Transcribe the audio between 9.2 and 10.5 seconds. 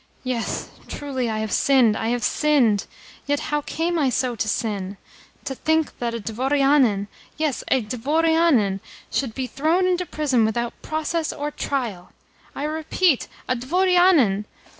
be thrown into prison